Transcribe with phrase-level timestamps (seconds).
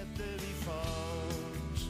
[0.00, 1.80] sätter vi fart.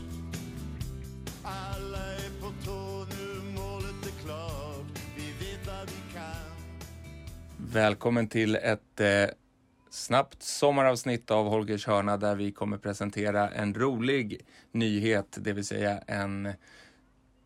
[1.43, 4.98] Alla är på tå nu, målet är klart.
[5.17, 6.56] Vi vet vad vi kan.
[7.56, 9.24] Välkommen till ett eh,
[9.90, 14.40] snabbt sommaravsnitt av Holgers hörna där vi kommer presentera en rolig
[14.72, 16.52] nyhet, det vill säga en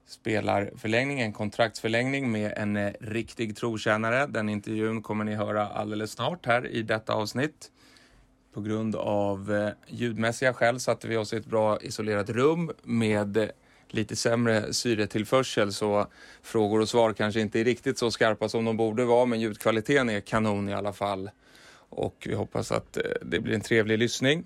[0.07, 4.27] spelarförlängning, en kontraktsförlängning med en eh, riktig trotjänare.
[4.27, 7.71] Den intervjun kommer ni höra alldeles snart här i detta avsnitt.
[8.55, 13.37] På grund av eh, ljudmässiga skäl satte vi oss i ett bra isolerat rum med
[13.37, 13.49] eh,
[13.89, 16.07] lite sämre syretillförsel så
[16.43, 20.11] frågor och svar kanske inte är riktigt så skarpa som de borde vara men ljudkvaliteten
[20.11, 21.31] är kanon i alla fall.
[21.89, 24.45] Och vi hoppas att eh, det blir en trevlig lyssning.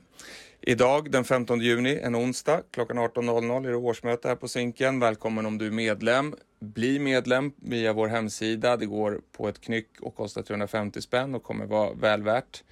[0.60, 5.00] Idag den 15 juni, en onsdag, klockan 18.00 är det årsmöte här på Zinken.
[5.00, 6.34] Välkommen om du är medlem.
[6.60, 8.76] Bli medlem via vår hemsida.
[8.76, 12.62] Det går på ett knyck och kostar 350 spänn och kommer vara väl värt.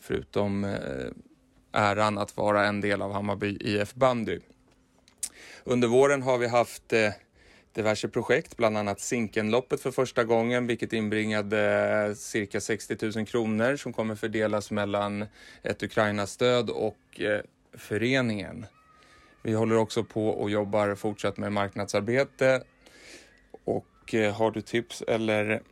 [0.00, 1.10] Förutom eh,
[1.72, 4.38] äran att vara en del av Hammarby IF bandy.
[5.64, 7.10] Under våren har vi haft eh,
[7.72, 13.92] diverse projekt, bland annat Zinkenloppet för första gången, vilket inbringade cirka 60 000 kronor som
[13.92, 15.26] kommer fördelas mellan
[15.62, 17.40] ett Ukraina-stöd och eh,
[17.72, 18.66] föreningen.
[19.42, 22.62] Vi håller också på och jobbar fortsatt med marknadsarbete
[23.64, 25.62] och eh, har du tips eller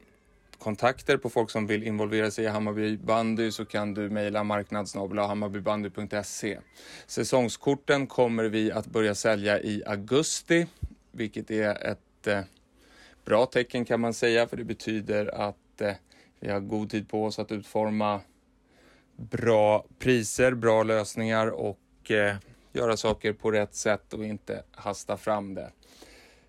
[0.66, 6.58] kontakter på folk som vill involvera sig i Hammarby bandy så kan du mejla marknadsnabla.hammarbybandy.se.
[7.06, 10.66] Säsongskorten kommer vi att börja sälja i augusti,
[11.12, 12.40] vilket är ett eh,
[13.24, 15.92] bra tecken kan man säga, för det betyder att eh,
[16.40, 18.20] vi har god tid på oss att utforma
[19.16, 22.36] bra priser, bra lösningar och eh,
[22.72, 25.70] göra saker på rätt sätt och inte hasta fram det.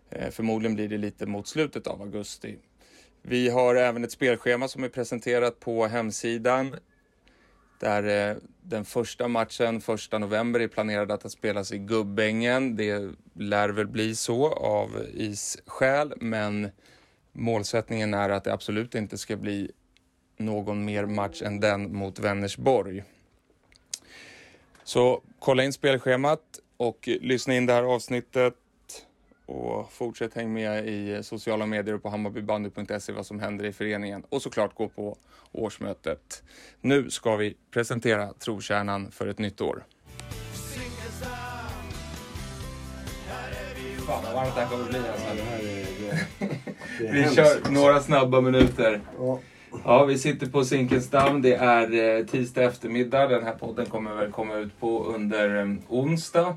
[0.09, 2.57] Eh, förmodligen blir det lite mot slutet av augusti.
[3.21, 6.75] Vi har även ett spelschema som är presenterat på hemsidan.
[7.79, 12.75] Där eh, den första matchen, första november, är planerad att spelas i Gubbängen.
[12.75, 16.69] Det lär väl bli så av isskäl, men
[17.31, 19.71] målsättningen är att det absolut inte ska bli
[20.37, 23.03] någon mer match än den mot Vänersborg.
[24.83, 26.41] Så kolla in spelschemat
[26.77, 28.53] och lyssna in det här avsnittet
[29.47, 34.23] och fortsätt häng med i sociala medier och på hammarbybandy.se vad som händer i föreningen
[34.29, 35.17] och såklart gå på
[35.51, 36.43] årsmötet.
[36.81, 39.83] Nu ska vi presentera trotjänaren för ett nytt år.
[44.07, 45.35] Fan vad varmt det här kommer bli alltså.
[45.35, 49.01] Det här är, det, det är Vi kör några snabba minuter.
[49.17, 49.39] Ja,
[49.83, 51.41] Ja, vi sitter på Zinkensdamm.
[51.41, 53.27] Det är eh, tisdag eftermiddag.
[53.27, 56.55] Den här podden kommer väl komma ut på under eh, onsdag.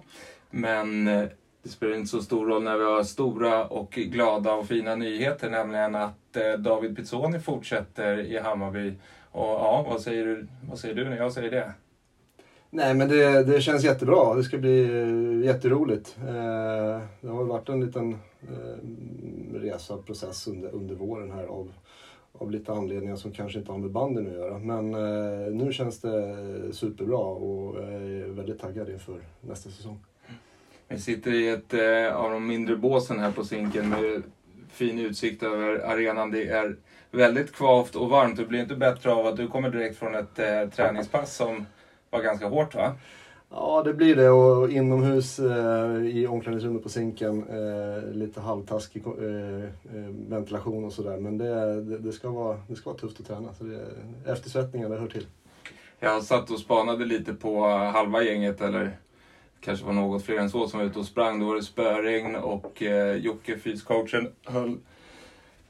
[0.51, 1.25] Men eh,
[1.63, 5.51] det spelar inte så stor roll när vi har stora och glada och fina nyheter.
[5.51, 8.95] Nämligen att eh, David Pizzoni fortsätter i Hammarby.
[9.31, 11.73] Och ja, vad säger du, vad säger du när jag säger det?
[12.73, 14.35] nej men det, det känns jättebra.
[14.35, 16.17] Det ska bli eh, jätteroligt.
[16.21, 18.19] Eh, det har varit en liten
[19.55, 21.73] resa och process under, under våren här av,
[22.33, 24.59] av lite anledningar som kanske inte har med banden att göra.
[24.59, 24.91] Men
[25.59, 26.37] nu känns det
[26.73, 29.99] superbra och jag är väldigt taggad inför nästa säsong.
[30.93, 34.23] Vi sitter i ett eh, av de mindre båsen här på Zinken med
[34.73, 36.31] fin utsikt över arenan.
[36.31, 36.77] Det är
[37.11, 38.37] väldigt kvavt och varmt.
[38.37, 41.67] Det blir inte bättre av att du kommer direkt från ett eh, träningspass som
[42.11, 42.95] var ganska hårt va?
[43.51, 44.31] Ja, det blir det.
[44.31, 51.17] Och inomhus eh, i omklädningsrummet på Zinken, eh, lite halvtaskig eh, eh, ventilation och sådär.
[51.17, 53.55] Men det, det, det, ska vara, det ska vara tufft att träna.
[53.55, 53.81] Så det,
[54.33, 55.27] eftersvettningarna hör till.
[56.01, 58.97] Jag satt och spanade lite på halva gänget, eller
[59.61, 61.41] kanske var något fler än så, som var ute och sprang.
[61.41, 64.77] Då var det spöregn och eh, Jocke, fyscoachen, höll,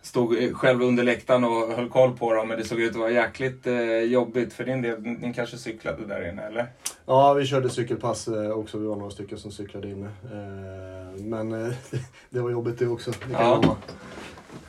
[0.02, 2.48] stod eh, själv under läktaren och höll koll på dem.
[2.48, 5.00] Men det såg ut att vara jäkligt eh, jobbigt för din del.
[5.02, 6.66] Ni kanske cyklade där inne, eller?
[7.06, 8.78] Ja, vi körde cykelpass eh, också.
[8.78, 10.06] Vi var några stycken som cyklade inne.
[10.06, 11.72] Eh, men eh,
[12.30, 13.10] det var jobbigt det också.
[13.10, 13.54] Det kan Ja.
[13.54, 13.76] lova.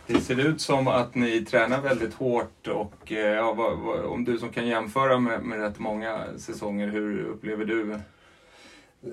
[0.08, 4.24] Det ser ut som att ni tränar väldigt hårt och eh, ja, vad, vad, om
[4.26, 8.00] du som kan jämföra med, med rätt många säsonger, hur upplever du?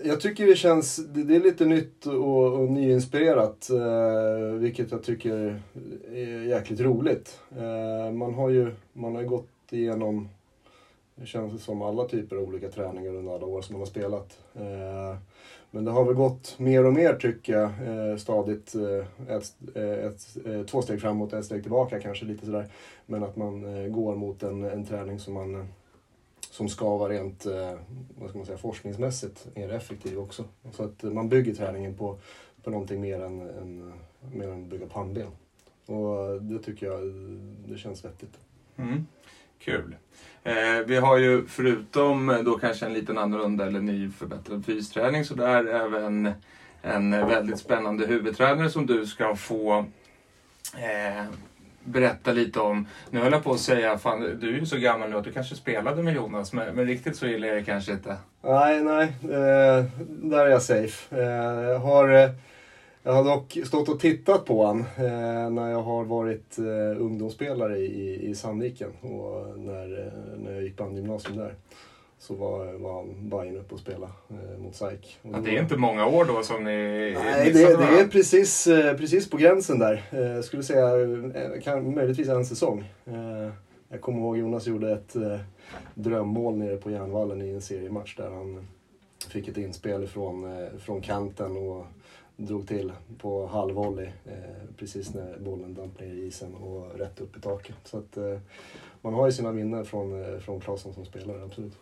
[0.04, 3.70] Jag tycker det känns, det är lite nytt och, och nyinspirerat.
[3.70, 5.62] Eh, vilket jag tycker
[6.12, 7.40] är jäkligt roligt.
[7.56, 10.28] Eh, man har ju man har gått igenom,
[11.14, 14.38] det känns som alla typer av olika träningar under alla år som man har spelat.
[14.54, 15.16] Eh,
[15.70, 18.74] men det har väl gått mer och mer tycker jag, eh, stadigt.
[18.74, 22.66] Eh, ett, eh, ett, eh, två steg framåt, ett steg tillbaka kanske lite sådär.
[23.06, 25.64] Men att man eh, går mot en, en träning som man eh,
[26.58, 27.74] som ska vara rent eh,
[28.18, 30.44] vad ska man säga, forskningsmässigt mer effektiv också.
[30.72, 32.18] Så att eh, man bygger träningen på,
[32.62, 35.26] på någonting mer än, än, eh, mer än bygga pannben.
[35.86, 37.00] Och eh, det tycker jag
[37.68, 38.38] det känns vettigt.
[38.76, 39.06] Mm.
[39.58, 39.96] Kul.
[40.42, 45.34] Eh, vi har ju förutom då kanske en liten annorlunda eller ny förbättrad fysträning så
[45.34, 46.32] där även
[46.82, 49.78] en väldigt spännande huvudtränare som du ska få
[50.74, 51.24] eh,
[51.88, 52.86] berätta lite om.
[53.10, 55.32] Nu höll jag på att säga, fan, du är ju så gammal nu att du
[55.32, 58.16] kanske spelade med Jonas, men, men riktigt så illa är det kanske inte.
[58.42, 59.04] Nej, nej.
[59.22, 61.16] Eh, där är jag safe.
[61.16, 62.30] Eh, jag, har, eh,
[63.02, 67.78] jag har dock stått och tittat på honom eh, när jag har varit eh, ungdomsspelare
[67.78, 71.54] i, i Sandviken och när, eh, när jag gick bandgymnasium där.
[72.20, 75.18] Så var, var han Bajen uppe och spelade eh, mot SAIK.
[75.22, 76.70] Då- det är inte många år då som ni
[77.24, 80.04] Nej, det, det är precis, eh, precis på gränsen där.
[80.36, 82.84] Eh, skulle säga eh, kan, möjligtvis en säsong.
[83.06, 83.52] Eh,
[83.88, 85.38] Jag kommer ihåg Jonas gjorde ett eh,
[85.94, 88.66] drömmål nere på Järnvallen i en seriematch där han
[89.28, 91.84] fick ett inspel från, eh, från kanten och
[92.36, 94.08] drog till på halvvolley
[94.76, 97.76] precis när bollen damp ner i isen och rätt upp i taket.
[97.84, 98.16] Så att,
[99.00, 101.72] man har ju sina minnen från, från Claesson som spelare, absolut.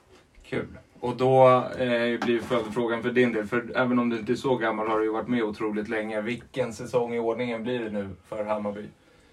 [0.49, 0.67] Kul.
[1.01, 1.47] Och då
[1.79, 4.99] eh, blir följdfrågan för din del, för även om du inte är så gammal har
[4.99, 6.21] du ju varit med otroligt länge.
[6.21, 8.85] Vilken säsong i ordningen blir det nu för Hammarby?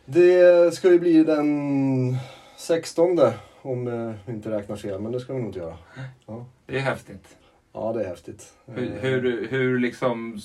[0.06, 2.16] Det ska ju bli den
[2.58, 3.20] 16
[3.62, 5.78] om jag inte räknar fel, men det ska vi nog inte göra.
[6.26, 7.38] Ja, Det är häftigt.
[7.74, 8.54] ja det är häftigt.
[8.66, 10.38] Hur, Eh, hur, hur liksom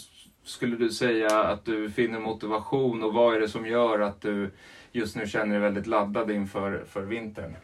[0.44, 4.50] skulle du säga att du finner motivation och vad är det som gör att du
[4.92, 7.54] just nu känner dig väldigt laddad inför för vintern?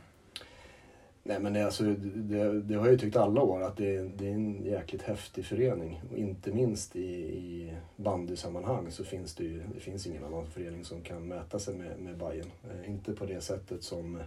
[1.26, 1.84] Nej men det, alltså,
[2.14, 5.02] det, det har jag ju tyckt alla år att det, är- det är en jäkligt
[5.02, 6.00] häftig förening.
[6.10, 10.84] Och inte minst i, i bandysammanhang så finns det ju det finns ingen annan förening
[10.84, 12.50] som kan mäta sig med, med Bayern.
[12.64, 14.22] Eh, inte på det sättet som,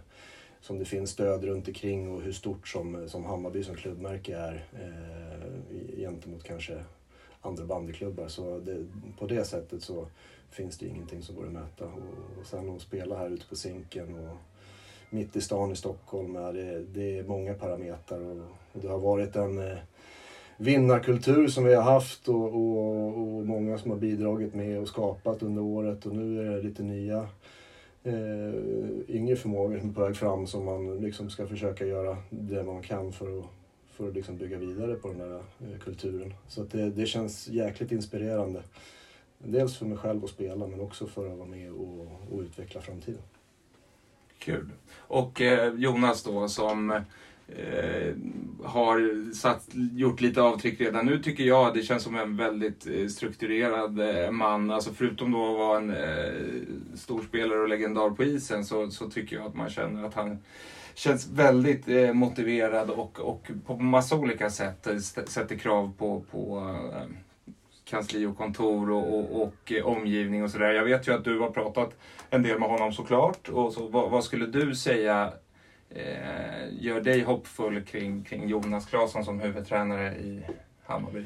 [0.60, 4.64] som det finns stöd runt omkring och hur stort som, som Hammarby som klubbmärke är
[4.72, 6.84] eh, gentemot kanske
[7.40, 8.28] andra bandyklubbar.
[8.28, 8.86] Så det,
[9.18, 10.06] på det sättet så
[10.50, 11.84] finns det ingenting som går att mäta.
[11.84, 14.36] Och, och sen att spela här ute på Zinken och
[15.10, 16.32] mitt i stan i Stockholm.
[16.32, 18.36] Det, det är många parametrar och,
[18.72, 19.78] och det har varit en eh,
[20.56, 25.42] vinnarkultur som vi har haft och, och, och många som har bidragit med och skapat
[25.42, 27.28] under året och nu är det lite nya
[28.04, 28.54] eh,
[29.08, 32.82] yngre förmågor som är på väg fram som man liksom ska försöka göra det man
[32.82, 33.44] kan för att,
[33.90, 36.34] för att liksom bygga vidare på den där eh, kulturen.
[36.48, 38.62] Så att det, det känns jäkligt inspirerande.
[39.38, 42.80] Dels för mig själv att spela men också för att vara med och, och utveckla
[42.80, 43.22] framtiden.
[44.38, 44.70] Kul.
[44.98, 48.14] Och eh, Jonas då som eh,
[48.64, 51.74] har satt, gjort lite avtryck redan nu tycker jag.
[51.74, 54.70] Det känns som en väldigt eh, strukturerad eh, man.
[54.70, 56.62] Alltså förutom då att vara en eh,
[56.94, 60.38] storspelare och legendar på isen så, så tycker jag att man känner att han
[60.94, 66.24] känns väldigt eh, motiverad och, och på massa olika sätt eh, st- sätter krav på,
[66.30, 66.58] på
[66.94, 67.16] eh,
[67.88, 70.72] kansli och kontor och, och, och eh, omgivning och sådär.
[70.72, 71.96] Jag vet ju att du har pratat
[72.30, 73.48] en del med honom såklart.
[73.48, 75.32] Och så, vad, vad skulle du säga
[75.90, 80.40] eh, gör dig hoppfull kring, kring Jonas Claesson som huvudtränare i
[80.82, 81.24] Hammarby?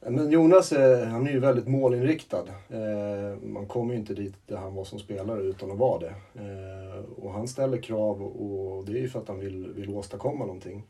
[0.00, 0.72] Men Jonas
[1.06, 2.44] han är ju väldigt målinriktad.
[2.68, 6.14] Eh, man kommer ju inte dit där han var som spelare utan att vara det.
[6.34, 10.44] Eh, och han ställer krav och det är ju för att han vill, vill åstadkomma
[10.46, 10.82] någonting.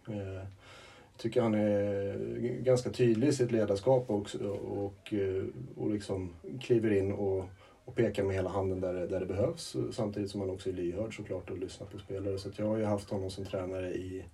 [1.19, 2.19] Jag tycker han är
[2.63, 5.45] ganska tydlig i sitt ledarskap också, och, eh,
[5.77, 6.31] och liksom
[6.61, 7.45] kliver in och,
[7.85, 9.77] och pekar med hela handen där, det- där det behövs.
[9.93, 12.39] Samtidigt som han också är lyhörd såklart och lyssnar på spelare.
[12.39, 14.25] Så att jag har ju haft honom som tränare i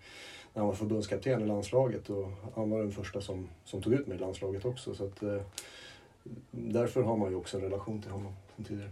[0.53, 4.07] när han var förbundskapten i landslaget och han var den första som, som tog ut
[4.07, 4.95] mig i landslaget också.
[4.95, 5.41] Så att, eh,
[6.51, 8.91] därför har man ju också en relation till honom sen tidigare.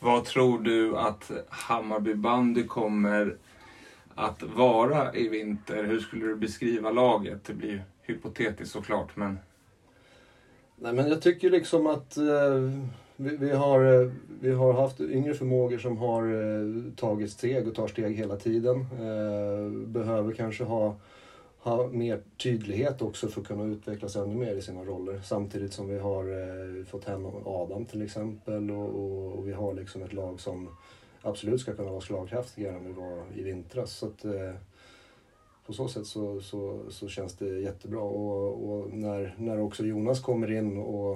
[0.00, 3.36] Vad tror du att Hammarby bandy kommer
[4.14, 5.84] att vara i vinter?
[5.84, 7.44] Hur skulle du beskriva laget?
[7.44, 9.38] Det blir ju hypotetiskt såklart, men
[10.76, 12.70] Nej men jag tycker liksom att eh,
[13.16, 17.74] vi, vi, har, eh, vi har haft yngre förmågor som har eh, tagit steg och
[17.74, 18.80] tar steg hela tiden.
[18.80, 20.96] Eh, behöver kanske ha,
[21.58, 25.20] ha mer tydlighet också för att kunna utvecklas ännu mer i sina roller.
[25.24, 29.74] Samtidigt som vi har eh, fått hem Adam till exempel och, och, och vi har
[29.74, 30.68] liksom ett lag som
[31.22, 33.92] absolut ska kunna vara slagkraftigare än vi var i vintras.
[33.92, 34.54] Så att, eh,
[35.66, 38.00] på så sätt så, så, så känns det jättebra.
[38.00, 41.14] Och, och när, när också Jonas kommer in och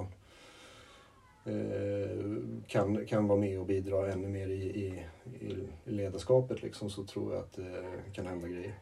[1.45, 5.03] eh, kan, kan vara med och bidra ännu mer i, i,
[5.45, 7.83] i ledarskapet liksom, så tror jag att det
[8.13, 8.75] kan hända grejer.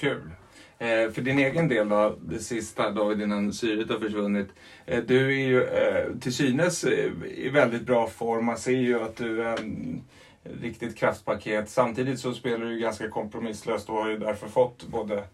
[0.00, 0.30] Kul.
[0.78, 4.48] Eh, för din egen del då, det sista David innan syret har försvunnit.
[4.86, 8.44] Eh, du är ju eh, till synes eh, i väldigt bra form.
[8.44, 10.04] Man ser ju att du är en
[10.42, 11.68] riktigt kraftpaket.
[11.68, 15.24] Samtidigt så spelar du ju ganska kompromisslöst och har ju därför fått både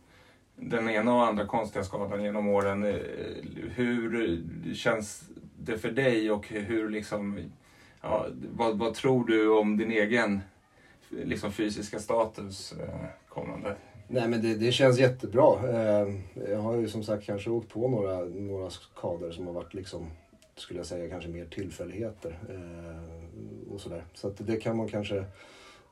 [0.56, 2.84] den ena och andra konstiga skadan genom åren.
[2.84, 2.94] Eh,
[3.74, 4.40] hur
[4.74, 5.24] känns
[5.58, 7.40] det för dig och hur liksom,
[8.02, 10.40] ja, vad, vad tror du om din egen
[11.08, 13.76] liksom fysiska status eh, kommande?
[14.08, 15.68] Nej men det, det känns jättebra.
[15.68, 19.74] Ehm, jag har ju som sagt kanske åkt på några, några skador som har varit
[19.74, 20.10] liksom,
[20.56, 22.38] skulle jag säga, kanske mer tillfälligheter.
[22.48, 24.04] Eh, och sådär.
[24.14, 25.24] Så att det kan man kanske,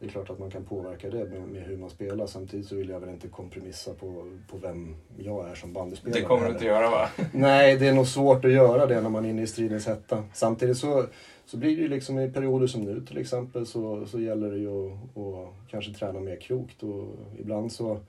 [0.04, 2.26] det är klart att man kan påverka det med, med hur man spelar.
[2.26, 6.20] Samtidigt så vill jag väl inte kompromissa på, på vem jag är som bandyspelare.
[6.20, 7.08] Det kommer du inte göra va?
[7.32, 10.25] Nej, det är nog svårt att göra det när man är inne i stridens hetta.
[10.32, 11.06] Samtidigt så,
[11.46, 14.58] så blir det ju liksom i perioder som nu till exempel så, så gäller det
[14.58, 17.04] ju att, att kanske träna mer klokt och
[17.38, 18.00] ibland så,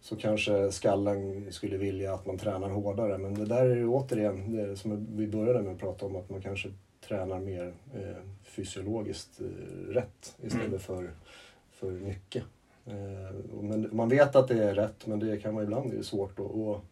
[0.00, 3.18] så kanske skallen skulle vilja att man tränar hårdare.
[3.18, 6.30] Men det där är ju återigen det som vi började med att prata om att
[6.30, 6.68] man kanske
[7.10, 9.46] tränar mer eh, fysiologiskt eh,
[9.92, 10.80] rätt istället Mm.
[10.80, 11.10] för,
[11.70, 12.44] för mycket.
[12.86, 16.02] Eh, men man vet att det är rätt men det kan vara ibland det är
[16.02, 16.82] svårt att, att,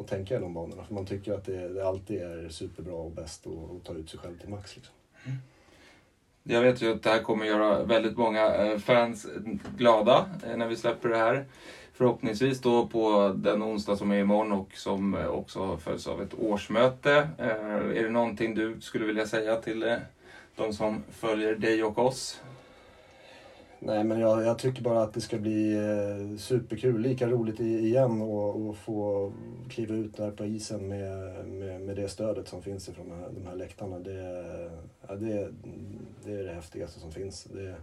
[0.00, 0.84] att tänka i de banorna.
[0.84, 4.10] För man tycker att det, det alltid är superbra och bäst att, att ta ut
[4.10, 4.76] sig själv till max.
[4.76, 4.94] Liksom.
[6.46, 9.26] Jag vet ju att det här kommer göra väldigt många eh, fans
[9.76, 11.44] glada eh, när vi släpper det här.
[11.92, 16.34] Förhoppningsvis då på den onsdag som är imorgon och som eh, också följs av ett
[16.38, 17.28] årsmöte.
[17.38, 19.96] Är det någonting du skulle vilja säga till
[20.56, 22.40] de som följer dig och oss?
[23.78, 27.78] Nej men jag, jag tycker bara att det ska bli eh, superkul, lika roligt i,
[27.78, 29.32] igen och, och få
[29.68, 33.30] kliva ut där på isen med, med, med det stödet som finns ifrån de här,
[33.30, 33.98] de här läktarna.
[33.98, 34.70] Det,
[35.08, 35.48] ja, det,
[36.24, 37.44] det är det häftigaste som finns.
[37.44, 37.74] Det,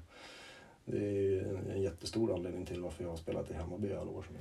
[0.86, 3.96] det är ju en, en jättestor anledning till varför jag har spelat i Hammarby i
[3.96, 4.24] alla år.
[4.24, 4.36] Som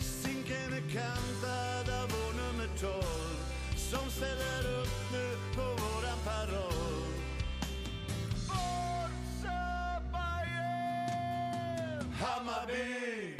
[0.00, 3.02] Zinken är kantad av vår nummer 12
[3.76, 6.97] som ställer upp nu på våran paroll.
[12.20, 13.36] Hammarby!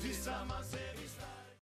[0.00, 0.83] Tillsammans